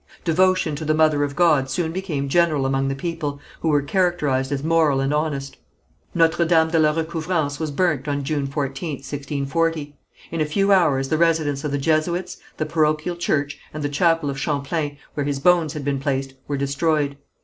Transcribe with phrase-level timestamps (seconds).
[0.23, 4.51] Devotion to the Mother of God soon became general among the people, who were characterized
[4.51, 5.57] as moral and honest.
[6.15, 9.95] Notre Dame de la Recouvrance was burnt on June 14th, 1640.
[10.31, 14.31] In a few hours the residence of the Jesuits, the parochial church, and the chapel
[14.31, 17.15] of Champlain, where his bones had been placed, were destroyed.